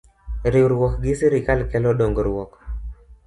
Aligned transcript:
Riwruok 0.53 0.93
gi 1.03 1.13
Sirkal 1.19 1.59
kelo 1.71 1.91
dongruok 1.99 2.51